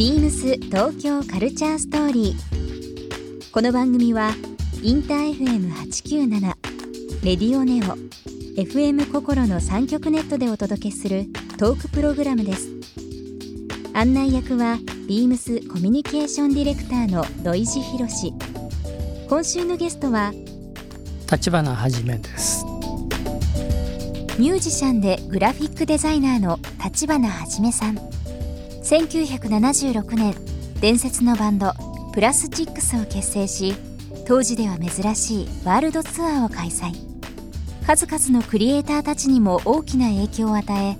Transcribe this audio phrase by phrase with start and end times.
[0.00, 3.52] ビームス東京カルチャーストーリー。
[3.52, 4.30] この番組は
[4.82, 6.40] インター FM897
[7.22, 7.98] レディオネオ
[8.58, 11.26] FM 心の三極ネットでお届けする
[11.58, 12.70] トークプログラムです。
[13.92, 18.32] 案内役はビームスコミュニケーションディレクターの土井博志。
[19.28, 20.32] 今週のゲストは
[21.30, 22.64] 立花はじめです
[24.38, 27.98] ミュージシャンでグラフィックデザイナーの立花はじめさん
[28.90, 30.34] 1976年
[30.80, 31.72] 伝説のバンド
[32.12, 33.72] プラスチックスを結成し
[34.26, 36.92] 当時では珍しいワールドツアーを開催。
[37.86, 40.96] 数々のクリエイターたちにも大きな影響を与え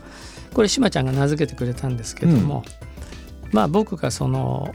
[0.54, 2.64] これ島ちゃんが名付けてくれたんですけども、
[3.52, 4.74] まあ僕がその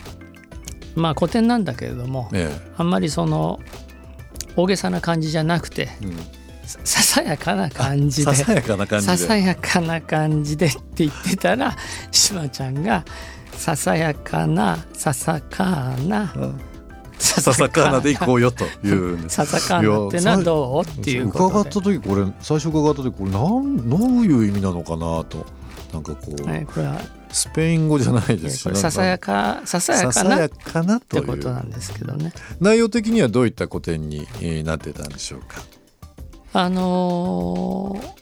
[0.94, 3.58] まあ古典なんだけれども、えあんまりその
[4.54, 6.16] 大げさな感じじゃなくてえうん
[6.66, 8.34] さささやかな感じで。
[8.34, 9.16] ささやかな感じで。
[9.16, 11.76] ささやかな感じでって言ってたら
[12.10, 13.04] 島ちゃんが
[13.52, 16.34] ささやかなささかな。
[17.18, 19.30] さささカーナで行こうよという。
[19.30, 21.00] ささかなってのはどう？
[21.00, 21.50] っていうことで。
[21.50, 25.46] 伺った時これ最初伺った時これなんどういう意味なのかなと。
[25.94, 27.00] なんかこう、ね、これは
[27.30, 30.48] スペイン語じゃないですささやかかささやかな？
[30.48, 31.26] かなとていう。
[31.26, 32.32] ことなんですけどね。
[32.60, 35.62] 内容的にはどういった古典にえーなってたんでしょうか
[36.58, 38.16] あのー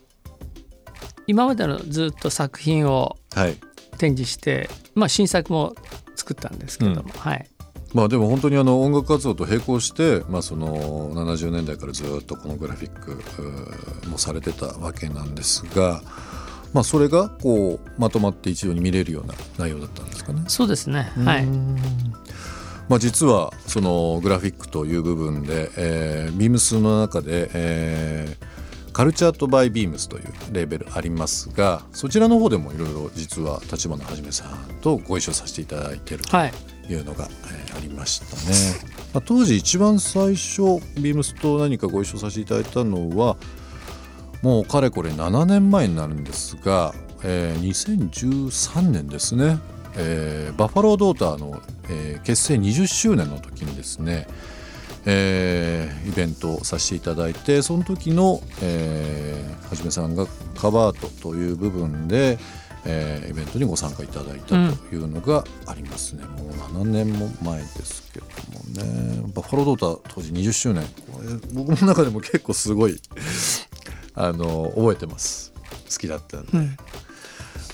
[1.27, 3.57] 今までのずっと作品をはい。
[3.97, 5.75] 展示して、まあ、新作も
[6.17, 7.09] 作ったんですけども、うん。
[7.11, 7.49] はい、
[7.95, 16.03] まあでも本当にあの音楽活動と並行して、まあ、その70年代からずっとこのグラフィックもされてたわけなんですが、
[16.73, 20.43] まあ、それがこうまとまって一度に見れるような内容だったんですかね。
[20.49, 21.47] そうですね、はい、
[22.89, 28.55] まあ、実はそのグラフィックという部分で、えー、ビームスの中で、えー
[28.95, 36.53] カルチャーとバイビームスというレーベルありますがそちらの方でもいろいろ実は立花はじめさんとご一緒させていただいているとはい、
[36.89, 38.95] いうのが、えーありましたね。
[39.13, 43.37] まあ、当時一番最初ビームスと何かご一緒させていただいたのは
[44.43, 46.95] もうかれこれ7年前になるんですが、
[47.25, 49.59] えー2013年ですね、
[49.97, 54.27] えーバッファロードーターの、えー結成20周年の時にですね、
[55.07, 62.39] えーイベントをさせていただいてその時の、えーはじめさんがカバートという部分で、
[62.85, 64.55] えーイベントにご参加いただいたと
[64.95, 69.23] いうのがありますね、もう7年も前ですけどもね。
[69.35, 70.85] バッファロードーター当時20周年。
[71.13, 73.01] これ僕の中でも結構すごい
[74.15, 75.53] あの覚えてます。
[75.91, 76.77] 好きだったんで、うん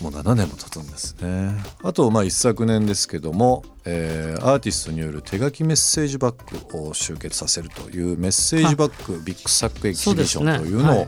[0.01, 1.55] もう7年も経つんですね。
[1.83, 11.07] あとまあ一昨年ですけども、えーアーティストによる手書きメッセージバッグを集結させるというメッセージバッグビッグサックエキシビションというのを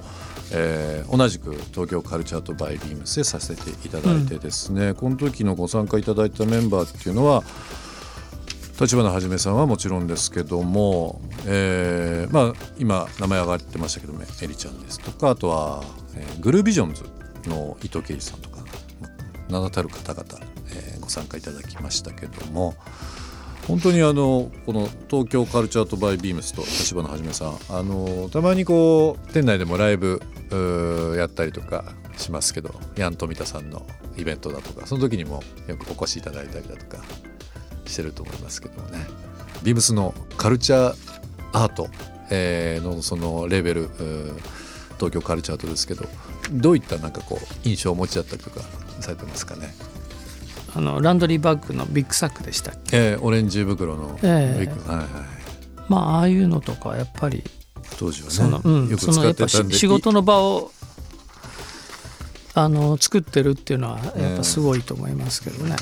[0.53, 7.43] えー同じく東京カルチャーとバイビームスでさせていただいてですね、この時のご参加いただいたメンバーっていうのは
[8.81, 15.83] 立花はじめさんはもちろんですけども、えーまあ、今名前上がってましたけどもエリちゃんですとかあとは、
[16.17, 17.05] えーグルービジョンズ
[17.49, 18.52] の伊藤圭司さんとか
[19.53, 20.27] 名だたる方々、
[20.75, 22.75] えーご参加いただきましたけども
[23.67, 30.21] 本当にあのこの東京カルチャーとバイビームスと立花はじめさんあのたまにこう店内でもライブ
[31.19, 31.85] やったりとか
[32.17, 33.85] しますけどヤン富田さんの
[34.17, 37.03] イベントだとかその時にもよくお越しいただいたりだとか
[37.85, 39.07] してると思いますけどもね。
[39.63, 40.97] ビームスのカルチャー
[41.53, 41.89] アート、
[42.31, 43.91] えーのそのレベル
[44.97, 46.05] 東京カルチャートですけど
[46.53, 48.61] どういったなんかこう印象を持ちだったりとか
[49.03, 49.75] されてますかね、
[50.75, 52.97] あのランドリーバッグのビッグサックでしたっけ？
[52.97, 54.67] えーオレンジ袋のビえ。
[54.69, 55.09] えッグ、はいはい、
[55.89, 57.43] まあああいうのとかやっぱり
[57.99, 60.71] 当時はねその、うん、よく使ってたんでし仕事の場を
[62.55, 65.77] あの作ってるっていうのはやっぱすごいと思いますけどね。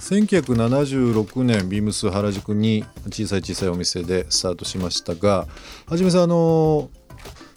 [0.00, 5.46] 1976年ビームス原宿に小さい小さいお店でスタートしましたが
[5.86, 6.90] はじめさんあの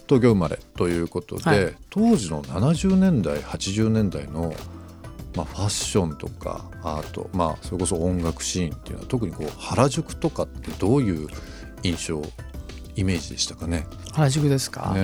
[0.07, 1.75] 東京生まれということで、はい。
[1.89, 4.53] 当時の70年代80年代の、
[5.35, 11.27] まあ、ファッションとかアート、まあ、それこそ音楽シーンっていうのは特にこう原宿とかってどういう
[11.83, 12.21] 印象
[12.95, 13.85] イメージでしたかね？
[14.13, 14.95] 原宿ですか、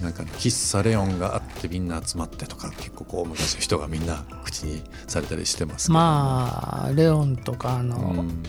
[0.00, 8.42] なんか喫茶レオンがあってみんな集まってとか結構こう昔の人がみんな口にされたりしてますまあレオンとかあの、うん。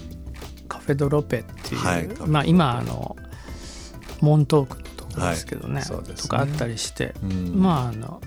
[0.70, 3.18] カフェドロペっていう、はいまあ今あの
[4.22, 6.14] モントークのところですけどね,、はいね。
[6.16, 7.60] とかあったりして、うん。
[7.60, 8.22] まああの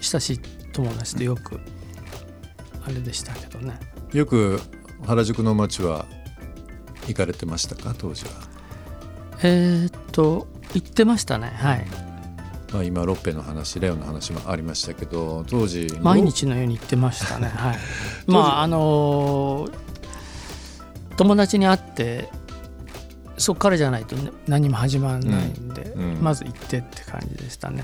[0.00, 0.40] 親しい
[0.78, 1.58] 友達とよく
[2.84, 3.80] あれでしたけどね。
[4.12, 4.60] よく
[5.04, 6.06] 原宿の街は
[7.08, 7.94] 行かれてましたか？
[7.98, 8.30] 当時は、
[9.42, 11.48] えーっと行ってましたね。
[11.56, 11.86] はい。
[12.72, 17.48] まあ、今ロッペの話レオンの話もありましたけど当時毎日のように行ってましたね。
[17.50, 17.78] はい。
[18.28, 19.68] まああの
[21.16, 22.30] 友達に会って
[23.36, 26.02] そこからじゃないとね何も始まらないんで、うん。
[26.16, 26.22] うん。
[26.22, 27.82] まず行ってって感じでしたね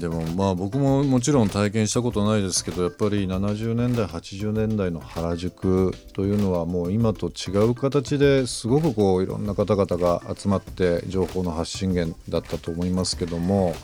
[0.00, 13.74] でもまあ僕ももちろん体験したことないですけどやっぱり70年代80年代の原宿というのはもう今と違う形ですごくこういろんな方々が集まって情報の発信源だったと思いますけども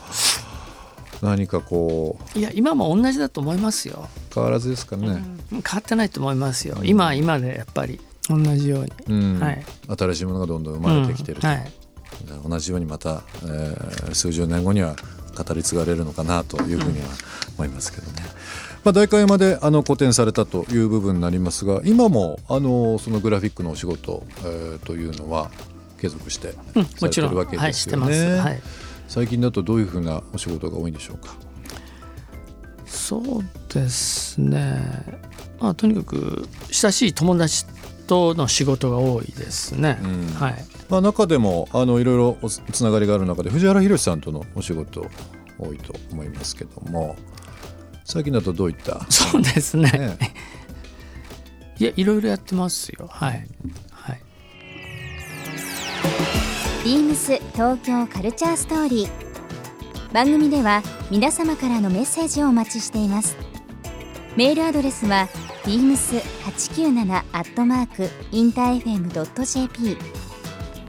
[1.21, 6.77] 何かこういや今も同じだと思いますよ、変わらずですかね、変わってないと思いますよ。
[6.83, 7.99] 今は今でやっぱり。
[8.27, 9.39] 同じように、うん。
[9.39, 9.63] はい。
[9.97, 11.53] 新しいものがどんどん生まれてきてると、うん。
[11.53, 11.71] はい。
[12.47, 14.95] 同じようにまた、えー数十年後には
[15.35, 17.07] 語り継がれるのかなというふうには
[17.57, 18.23] 思いますけどね。
[18.83, 25.49] まあ、代官山であの個展されたという部分になりますが今もあのそのグラフィックのお仕事、えーというのは
[25.99, 28.37] 継続してうんされてるわけですよね。
[28.37, 28.61] はい、
[29.07, 31.35] 最近だとどういうふうなお仕事が多いんでしょうか？
[32.85, 34.83] そうですね。
[35.59, 37.65] まあとにかく親しい友達
[38.05, 40.27] との仕事が多いですね、うん。
[40.35, 45.05] はいまあ、中でもあのいろいろおつつながりがある中で藤原宏さんとのお仕事
[45.57, 47.15] 多いと思いますけども
[48.03, 49.89] 最近だとどういった、そうですね。
[49.91, 50.17] ね、
[51.79, 53.07] いやいろいろやってますよ。
[53.09, 53.47] はい、
[53.89, 54.21] はい、
[56.83, 60.13] ビームス東京カルチャーストーリー。
[60.13, 63.35] 番組では皆様からのメッセージをお待ちしています。
[64.37, 65.27] メールアドレスは
[65.63, 69.97] beams897 アットマークインター FM.jp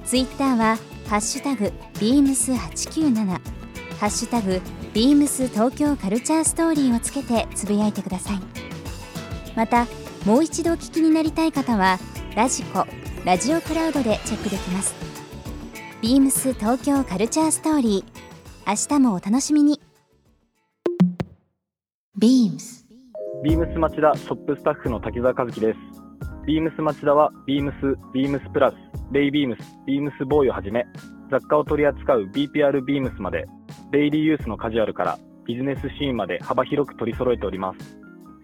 [0.06, 0.76] ツイッターは
[1.08, 3.40] ハッシュタグ beams897 ハ
[4.06, 4.60] ッシュタグ
[4.94, 8.40] beams 東京カルチャーストーリーをつけてつぶやいてください。
[9.56, 9.86] また
[10.24, 11.98] もう一度お聞きになりたい方は
[12.36, 12.86] ラジコ
[13.24, 14.94] ラジオクラウドでチェックできます。
[16.00, 18.16] ビームス東京カルチャーストーリー。
[18.68, 19.80] 明日もお楽しみに。
[22.16, 22.84] beams
[23.42, 26.05] ビームス町田ショップスタッフの滝沢和樹です。
[26.46, 28.74] ビームス町田はビームス、ビームスプラス、
[29.10, 30.86] レイビームス、ビームスボーイをはじめ、
[31.28, 33.46] 雑貨を取り扱う BPR ビームスまで、
[33.90, 37.98] デイリーユースのカジュアルからビジネスシーンまで幅広く取り揃えております。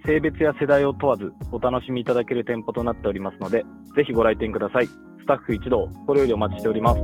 [0.05, 3.63] 性別や世代を問わずお楽しみいただける店舗となっておりますので、
[3.95, 4.87] ぜひご来店ください。
[4.89, 7.01] スタッフ一同、心よりお待ちしております。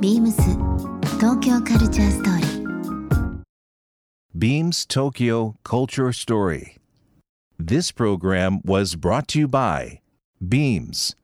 [0.00, 0.32] beams
[1.20, 2.48] 東京カルチャーストーリー
[4.36, 6.76] Beams Tokyo Culture Story.
[7.60, 10.00] This program was brought to you by
[10.46, 11.14] Beams.